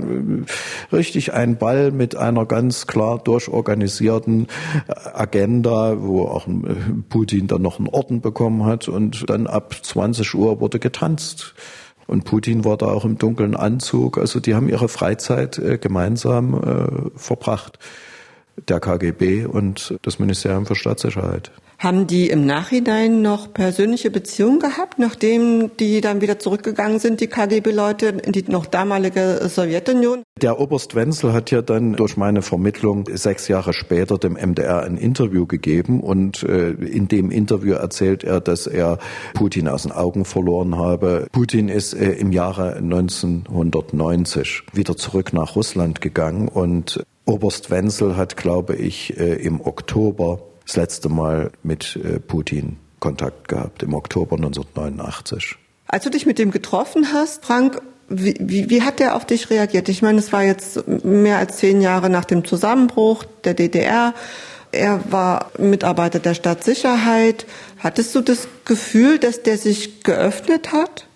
[0.92, 4.46] richtig ein Ball mit einer ganz klar durchorganisierten
[5.12, 6.46] Agenda, wo auch
[7.08, 11.54] Putin dann noch einen Orden bekommen hat und dann ab 20 Uhr wurde getanzt.
[12.06, 14.18] Und Putin war da auch im dunklen Anzug.
[14.18, 17.78] Also die haben ihre Freizeit äh, gemeinsam äh, verbracht.
[18.68, 21.52] Der KGB und das Ministerium für Staatssicherheit.
[21.80, 27.26] Haben die im Nachhinein noch persönliche Beziehungen gehabt, nachdem die dann wieder zurückgegangen sind, die
[27.26, 30.22] KGB-Leute, in die noch damalige Sowjetunion?
[30.42, 34.98] Der Oberst Wenzel hat ja dann durch meine Vermittlung sechs Jahre später dem MDR ein
[34.98, 38.98] Interview gegeben und äh, in dem Interview erzählt er, dass er
[39.32, 41.28] Putin aus den Augen verloren habe.
[41.32, 48.36] Putin ist äh, im Jahre 1990 wieder zurück nach Russland gegangen und Oberst Wenzel hat,
[48.36, 54.36] glaube ich, äh, im Oktober das letzte Mal mit äh, Putin Kontakt gehabt, im Oktober
[54.36, 55.56] 1989.
[55.88, 59.50] Als du dich mit dem getroffen hast, Frank, wie, wie, wie hat der auf dich
[59.50, 59.88] reagiert?
[59.88, 64.14] Ich meine, es war jetzt mehr als zehn Jahre nach dem Zusammenbruch der DDR.
[64.70, 67.46] Er war Mitarbeiter der Staatssicherheit.
[67.78, 71.08] Hattest du das Gefühl, dass der sich geöffnet hat?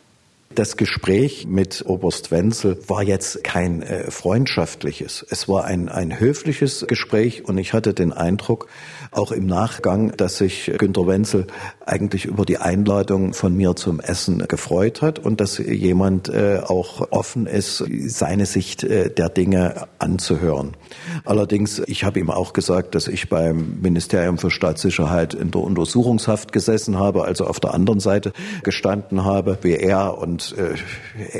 [0.55, 5.27] Das Gespräch mit Oberst Wenzel war jetzt kein äh, freundschaftliches.
[5.29, 8.69] Es war ein, ein höfliches Gespräch und ich hatte den Eindruck,
[9.11, 11.47] auch im Nachgang, dass sich Günter Wenzel
[11.87, 17.11] eigentlich über die Einladung von mir zum Essen gefreut hat und dass jemand äh, auch
[17.11, 20.77] offen ist, seine Sicht äh, der Dinge anzuhören.
[21.25, 26.53] Allerdings, ich habe ihm auch gesagt, dass ich beim Ministerium für Staatssicherheit in der Untersuchungshaft
[26.53, 30.77] gesessen habe, also auf der anderen Seite gestanden habe, wie er und äh,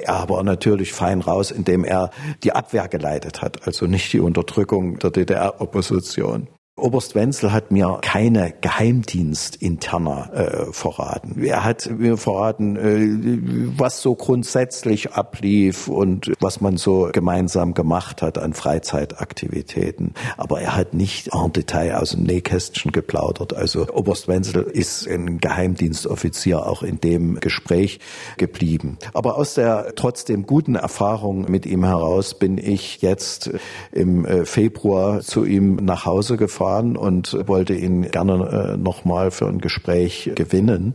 [0.03, 2.11] er war natürlich fein raus, indem er
[2.43, 6.49] die Abwehr geleitet hat, also nicht die Unterdrückung der DDR-Opposition.
[6.77, 11.41] Oberst Wenzel hat mir keine Geheimdienstinterner äh, verraten.
[11.41, 18.23] Er hat mir verraten, äh, was so grundsätzlich ablief und was man so gemeinsam gemacht
[18.23, 20.15] hat an Freizeitaktivitäten.
[20.37, 23.55] Aber er hat nicht en Detail aus dem Nähkästchen geplaudert.
[23.55, 28.01] Also Oberst Wenzel ist ein Geheimdienstoffizier auch in dem Gespräch
[28.37, 28.99] geblieben.
[29.13, 33.51] Aber aus der trotzdem guten Erfahrung mit ihm heraus bin ich jetzt
[33.93, 39.31] im äh, Februar zu ihm nach Hause gefahren gefahren und wollte ihn gerne äh, nochmal
[39.31, 40.95] für ein Gespräch gewinnen.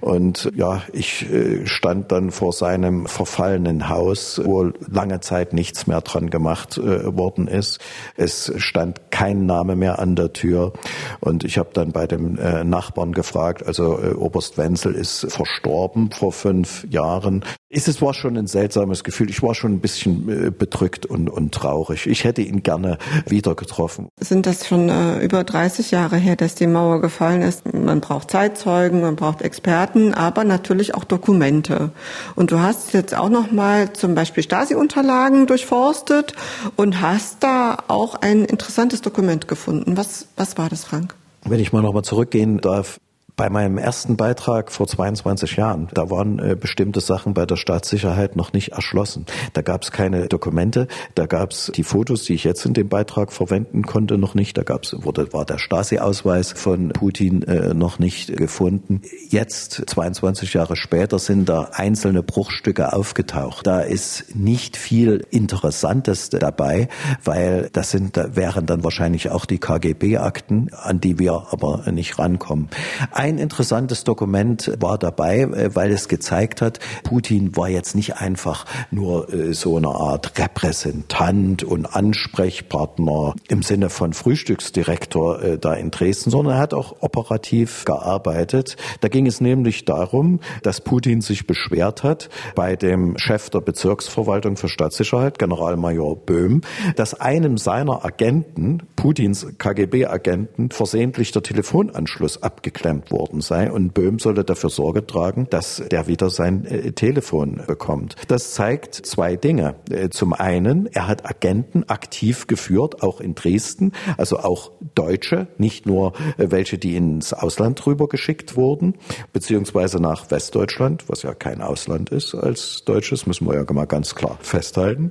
[0.00, 6.00] Und ja, ich äh, stand dann vor seinem verfallenen Haus, wo lange Zeit nichts mehr
[6.00, 7.80] dran gemacht äh, worden ist.
[8.16, 10.72] Es stand kein Name mehr an der Tür.
[11.20, 16.10] Und ich habe dann bei dem äh, Nachbarn gefragt, also äh, Oberst Wenzel ist verstorben
[16.10, 17.44] vor fünf Jahren.
[17.70, 19.30] Es war schon ein seltsames Gefühl.
[19.30, 22.06] Ich war schon ein bisschen äh, bedrückt und, und traurig.
[22.06, 24.08] Ich hätte ihn gerne wieder getroffen.
[24.20, 27.72] Sind das schon äh, über 30 Jahre her, dass die Mauer gefallen ist?
[27.72, 31.90] Man braucht Zeitzeugen, man braucht Experten, aber natürlich auch Dokumente.
[32.34, 36.32] Und du hast jetzt auch noch mal zum Beispiel Stasi-Unterlagen durchforstet
[36.76, 39.96] und hast da auch ein interessantes Dokument gefunden.
[39.96, 41.14] Was was war das, Frank?
[41.44, 42.98] Wenn ich mal noch mal zurückgehen darf,
[43.38, 48.34] bei meinem ersten Beitrag vor 22 Jahren, da waren äh, bestimmte Sachen bei der Staatssicherheit
[48.34, 49.26] noch nicht erschlossen.
[49.52, 52.88] Da gab es keine Dokumente, da gab es die Fotos, die ich jetzt in dem
[52.88, 54.58] Beitrag verwenden konnte, noch nicht.
[54.58, 59.02] Da gab's, wurde, war der Stasi-Ausweis von Putin äh, noch nicht gefunden.
[59.28, 63.68] Jetzt, 22 Jahre später, sind da einzelne Bruchstücke aufgetaucht.
[63.68, 66.88] Da ist nicht viel Interessantes dabei,
[67.22, 72.18] weil das sind, da wären dann wahrscheinlich auch die KGB-Akten, an die wir aber nicht
[72.18, 72.68] rankommen.
[73.12, 78.16] Ein ein interessantes Dokument war dabei, äh, weil es gezeigt hat, Putin war jetzt nicht
[78.16, 85.74] einfach nur äh, so eine Art Repräsentant und Ansprechpartner im Sinne von Frühstücksdirektor äh, da
[85.74, 88.76] in Dresden, sondern er hat auch operativ gearbeitet.
[89.00, 94.56] Da ging es nämlich darum, dass Putin sich beschwert hat bei dem Chef der Bezirksverwaltung
[94.56, 96.62] für Staatssicherheit, Generalmajor Böhm,
[96.96, 104.18] dass einem seiner Agenten, Putins KGB-Agenten, versehentlich der Telefonanschluss abgeklemmt wurde worden sei und Böhm
[104.18, 108.14] solle dafür Sorge tragen, dass der wieder sein äh, Telefon bekommt.
[108.28, 109.74] Das zeigt zwei Dinge.
[109.90, 115.84] Äh, zum einen, er hat Agenten aktiv geführt, auch in Dresden, also auch Deutsche, nicht
[115.84, 118.94] nur äh, welche, die ins Ausland drüber geschickt wurden,
[119.32, 124.14] beziehungsweise nach Westdeutschland, was ja kein Ausland ist als Deutsches, müssen wir ja mal ganz
[124.14, 125.10] klar festhalten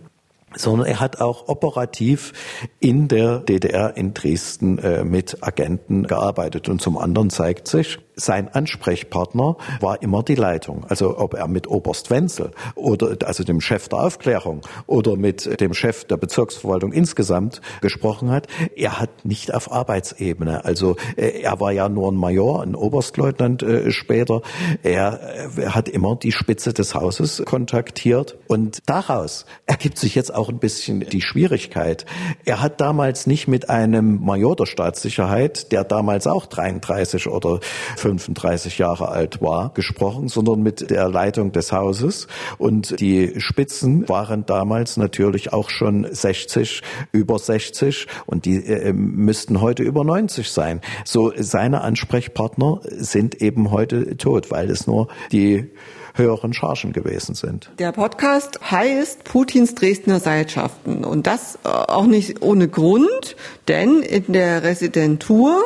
[0.57, 2.33] sondern er hat auch operativ
[2.79, 6.69] in der DDR in Dresden äh, mit Agenten gearbeitet.
[6.69, 10.85] Und zum anderen zeigt sich, sein Ansprechpartner war immer die Leitung.
[10.89, 15.73] Also ob er mit Oberst Wenzel oder also dem Chef der Aufklärung oder mit dem
[15.73, 20.65] Chef der Bezirksverwaltung insgesamt gesprochen hat, er hat nicht auf Arbeitsebene.
[20.65, 24.41] Also äh, er war ja nur ein Major, ein Oberstleutnant äh, später.
[24.81, 25.19] Er,
[25.55, 30.59] er hat immer die Spitze des Hauses kontaktiert und daraus ergibt sich jetzt auch ein
[30.59, 32.05] bisschen die Schwierigkeit.
[32.45, 37.59] Er hat damals nicht mit einem Major der Staatssicherheit, der damals auch 33 oder
[38.07, 42.27] 35 Jahre alt war, gesprochen, sondern mit der Leitung des Hauses.
[42.57, 49.59] Und die Spitzen waren damals natürlich auch schon 60, über 60 und die äh, müssten
[49.59, 50.81] heute über 90 sein.
[51.03, 55.69] So seine Ansprechpartner sind eben heute tot, weil es nur die
[56.15, 57.69] höheren Chargen gewesen sind.
[57.77, 63.35] Der Podcast heißt Putins Dresdner Seilschaften und das äh, auch nicht ohne Grund,
[63.67, 65.61] denn in der Residentur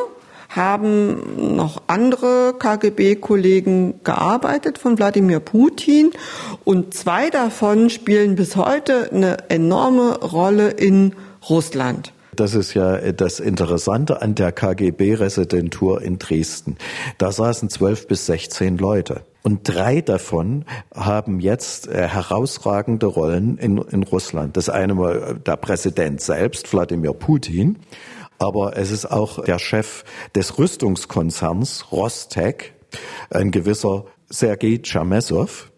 [0.51, 6.11] haben noch andere KGB-Kollegen gearbeitet von Wladimir Putin
[6.63, 11.15] und zwei davon spielen bis heute eine enorme Rolle in
[11.49, 12.13] Russland.
[12.35, 16.77] Das ist ja das Interessante an der KGB-Residentur in Dresden.
[17.17, 19.21] Da saßen zwölf bis sechzehn Leute.
[19.43, 24.55] Und drei davon haben jetzt äh, herausragende Rollen in, in Russland.
[24.55, 27.79] Das eine war der Präsident selbst, Wladimir Putin
[28.41, 30.03] aber es ist auch der Chef
[30.35, 32.73] des Rüstungskonzerns Rostec,
[33.29, 35.71] ein gewisser Sergei Chamesov.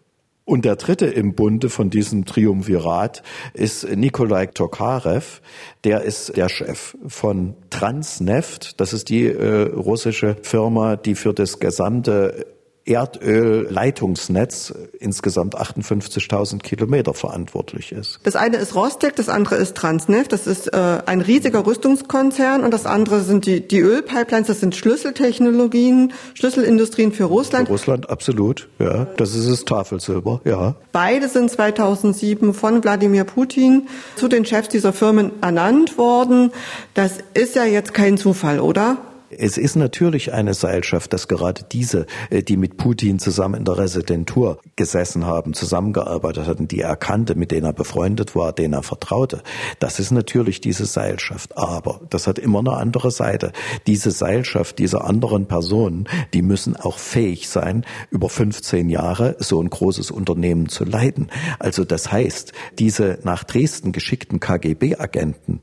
[0.46, 3.22] Und der dritte im Bunde von diesem Triumvirat
[3.54, 5.40] ist Nikolai Tokarev.
[5.84, 8.78] Der ist der Chef von Transneft.
[8.80, 12.46] Das ist die äh, russische Firma, die für das gesamte
[12.86, 18.20] Erdölleitungsnetz insgesamt 58.000 Kilometer verantwortlich ist.
[18.24, 20.32] Das eine ist Rostec, das andere ist Transneft.
[20.32, 24.48] Das ist äh, ein riesiger Rüstungskonzern und das andere sind die, die Ölpipelines.
[24.48, 27.68] Das sind Schlüsseltechnologien, Schlüsselindustrien für Russland.
[27.68, 28.68] Für Russland, absolut.
[28.78, 30.42] Ja, das ist das Tafelsilber.
[30.44, 30.74] Ja.
[30.92, 36.52] Beide sind 2007 von Wladimir Putin zu den Chefs dieser Firmen ernannt worden.
[36.92, 38.98] Das ist ja jetzt kein Zufall, oder?
[39.38, 43.78] Es ist natürlich eine Seilschaft, dass gerade diese, äh, die mit Putin zusammen in der
[43.78, 48.82] Residentur gesessen haben, zusammengearbeitet hatten, die er kannte, mit denen er befreundet war, denen er
[48.82, 49.42] vertraute.
[49.78, 51.56] Das ist natürlich diese Seilschaft.
[51.56, 53.52] Aber das hat immer eine andere Seite.
[53.86, 59.70] Diese Seilschaft dieser anderen Personen, die müssen auch fähig sein, über 15 Jahre so ein
[59.70, 61.28] großes Unternehmen zu leiten.
[61.58, 65.60] Also das heißt, diese nach Dresden geschickten KGB-Agenten,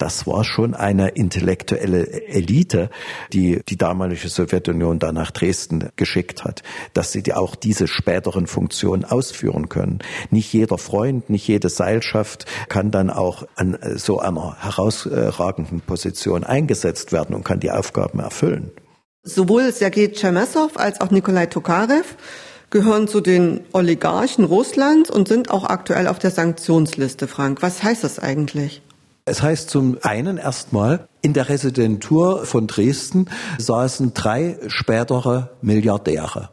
[0.00, 2.90] das war schon eine intellektuelle Elite,
[3.32, 6.62] die die damalige Sowjetunion da nach Dresden geschickt hat,
[6.94, 9.98] dass sie auch diese späteren Funktionen ausführen können.
[10.30, 17.12] Nicht jeder Freund, nicht jede Seilschaft kann dann auch an so einer herausragenden Position eingesetzt
[17.12, 18.70] werden und kann die Aufgaben erfüllen.
[19.22, 22.16] Sowohl Sergei Tchermessow als auch Nikolai Tokarev
[22.70, 27.60] gehören zu den Oligarchen Russlands und sind auch aktuell auf der Sanktionsliste, Frank.
[27.60, 28.80] Was heißt das eigentlich?
[29.24, 33.26] Es heißt zum einen erstmal, in der Residentur von Dresden
[33.58, 36.50] saßen drei spätere Milliardäre.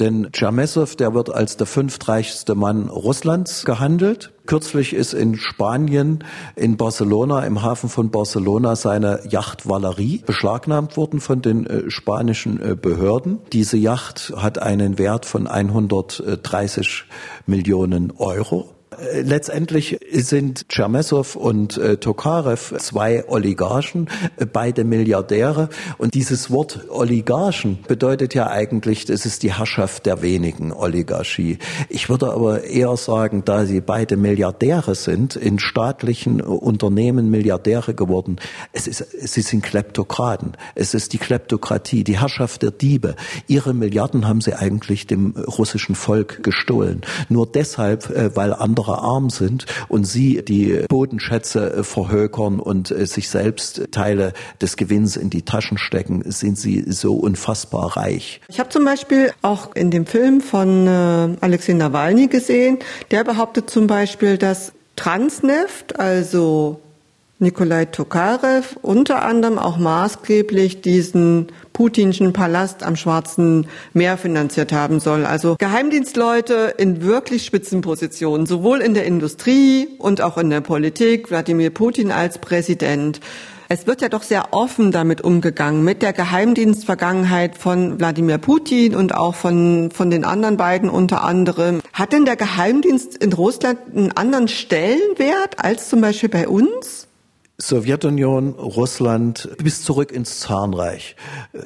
[0.00, 4.32] Denn Chermessow, der wird als der fünftreichste Mann Russlands gehandelt.
[4.46, 6.24] Kürzlich ist in Spanien,
[6.56, 12.60] in Barcelona, im Hafen von Barcelona, seine Yacht Valerie beschlagnahmt worden von den äh, spanischen
[12.60, 13.38] äh, Behörden.
[13.52, 17.04] Diese Yacht hat einen Wert von 130
[17.46, 18.74] Millionen Euro.
[19.02, 25.68] Äh, letztendlich sind Chermessow und äh, Tokarev zwei Oligarchen, äh, beide Milliardäre.
[25.98, 31.58] Und dieses Wort Oligarchen bedeutet ja eigentlich, es ist die Herrschaft der wenigen Oligarchie.
[31.88, 38.36] Ich würde aber eher sagen, da sie beide Milliardäre sind, in staatlichen Unternehmen Milliardäre geworden,
[38.72, 40.52] es ist, sie sind Kleptokraten.
[40.74, 43.16] Es ist die Kleptokratie, die Herrschaft der Diebe.
[43.46, 47.02] Ihre Milliarden haben sie eigentlich dem russischen Volk gestohlen.
[47.28, 53.06] Nur deshalb, äh, weil andere arm sind und sie die Bodenschätze äh, verhökern und äh,
[53.06, 58.40] sich selbst Teile des Gewinns in die Taschen stecken, sind sie so unfassbar reich.
[58.48, 62.78] Ich habe zum Beispiel auch in dem Film von äh, Alexei Nawalny gesehen,
[63.10, 66.80] der behauptet zum Beispiel, dass Transneft, also
[67.42, 75.26] Nikolai Tokarev unter anderem auch maßgeblich diesen putinschen Palast am Schwarzen Meer finanziert haben soll.
[75.26, 81.70] Also Geheimdienstleute in wirklich Spitzenpositionen, sowohl in der Industrie und auch in der Politik, Wladimir
[81.70, 83.20] Putin als Präsident.
[83.68, 89.14] Es wird ja doch sehr offen damit umgegangen, mit der Geheimdienstvergangenheit von Wladimir Putin und
[89.14, 91.80] auch von, von den anderen beiden unter anderem.
[91.94, 97.08] Hat denn der Geheimdienst in Russland einen anderen Stellenwert als zum Beispiel bei uns?
[97.62, 101.14] Sowjetunion, Russland bis zurück ins Zahnreich.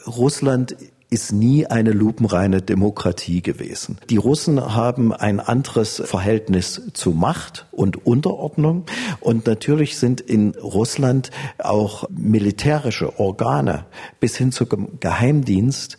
[0.06, 0.76] Russland
[1.08, 3.96] ist nie eine lupenreine Demokratie gewesen.
[4.10, 8.84] Die Russen haben ein anderes Verhältnis zu Macht und Unterordnung
[9.20, 13.86] und natürlich sind in Russland auch militärische Organe
[14.20, 15.96] bis hin zum Geheimdienst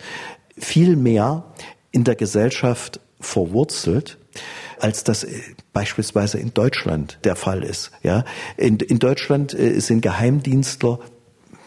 [0.55, 1.45] viel mehr
[1.89, 4.19] in der Gesellschaft verwurzelt
[4.79, 5.25] als das
[5.77, 7.91] beispielsweise in Deutschland der Fall ist.
[8.01, 8.25] Ja,
[8.57, 10.97] in, in Deutschland äh, sind Geheimdienstler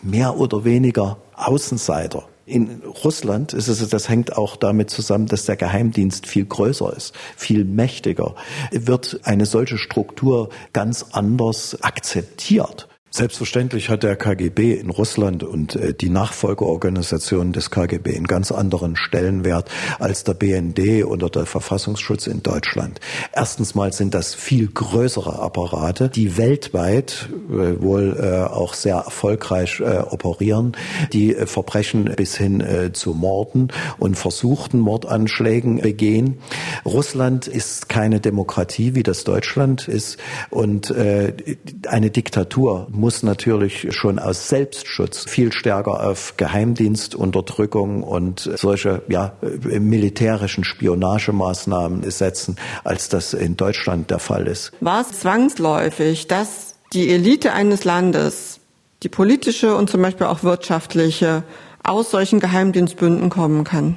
[0.02, 2.24] mehr oder weniger Außenseiter.
[2.44, 7.14] In Russland ist es, das hängt auch damit zusammen, dass der Geheimdienst viel größer ist,
[7.36, 8.34] viel mächtiger.
[8.72, 12.88] Wird eine solche Struktur ganz anders akzeptiert.
[13.12, 18.94] Selbstverständlich hat der KGB in Russland und äh, die Nachfolgeorganisation des KGB einen ganz anderen
[18.94, 23.00] Stellenwert als der BND oder der Verfassungsschutz in Deutschland.
[23.32, 29.80] Erstens mal sind das viel größere Apparate, die weltweit äh, wohl äh, auch sehr erfolgreich
[29.80, 30.76] operieren,
[31.12, 36.38] die Verbrechen bis hin zu Morden und versuchten Mordanschlägen begehen.
[36.84, 40.18] Russland ist keine Demokratie, wie das Deutschland ist
[40.50, 49.02] und eine Diktatur muss natürlich schon aus Selbstschutz viel stärker auf Geheimdienst, Unterdrückung und solche
[49.08, 54.72] ja, militärischen Spionagemaßnahmen setzen, als das in Deutschland der Fall ist.
[54.80, 58.60] War es zwangsläufig, dass die Elite eines Landes,
[59.02, 61.42] die politische und zum Beispiel auch wirtschaftliche,
[61.82, 63.96] aus solchen Geheimdienstbünden kommen kann?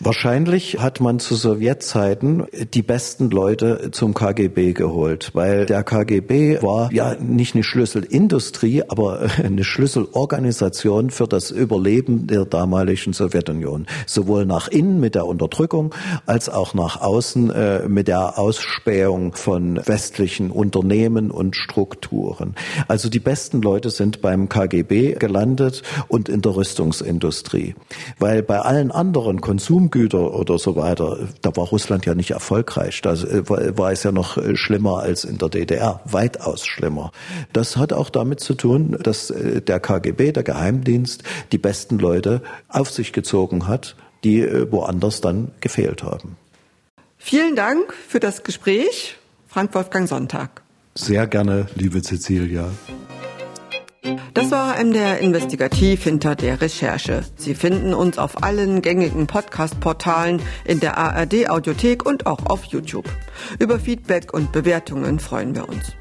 [0.00, 6.92] Wahrscheinlich hat man zu Sowjetzeiten die besten Leute zum KGB geholt, weil der KGB war
[6.92, 13.86] ja nicht eine Schlüsselindustrie, aber eine Schlüsselorganisation für das Überleben der damaligen Sowjetunion.
[14.06, 15.92] Sowohl nach innen mit der Unterdrückung
[16.26, 22.54] als auch nach außen äh, mit der Ausspähung von westlichen Unternehmen und Strukturen.
[22.86, 27.74] Also die besten Leute sind beim KGB gelandet und in der Rüstungsindustrie.
[28.20, 33.00] Weil bei allen anderen Konsum Konsumgüter oder so weiter, da war Russland ja nicht erfolgreich.
[33.02, 37.12] Da war es ja noch äh, schlimmer als in der DDR, weitaus schlimmer.
[37.52, 41.22] Das hat auch damit zu tun, dass äh, der KGB, der Geheimdienst,
[41.52, 46.36] die besten Leute auf sich gezogen hat, die äh, woanders dann gefehlt haben.
[47.18, 49.16] Vielen Dank für das Gespräch,
[49.48, 50.62] Frank Wolfgang Sonntag.
[50.94, 52.70] Sehr gerne, liebe Cecilia.
[54.34, 57.24] Das war MDR Investigativ hinter der Recherche.
[57.36, 63.08] Sie finden uns auf allen gängigen Podcast-Portalen, in der ARD Audiothek und auch auf YouTube.
[63.58, 65.92] Über Feedback und Bewertungen freuen wir uns.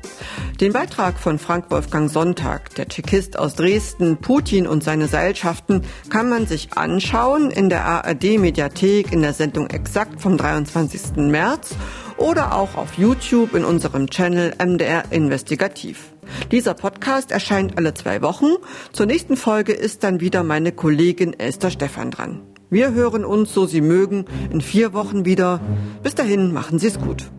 [0.61, 6.29] Den Beitrag von Frank Wolfgang Sonntag, der Tschechist aus Dresden, Putin und seine Seilschaften, kann
[6.29, 11.17] man sich anschauen in der ARD Mediathek in der Sendung Exakt vom 23.
[11.17, 11.75] März
[12.18, 16.11] oder auch auf YouTube in unserem Channel MDR Investigativ.
[16.51, 18.47] Dieser Podcast erscheint alle zwei Wochen.
[18.91, 22.41] Zur nächsten Folge ist dann wieder meine Kollegin Esther Stephan dran.
[22.70, 25.61] Wir hören uns, so Sie mögen, in vier Wochen wieder.
[26.03, 27.32] Bis dahin, machen Sie es gut.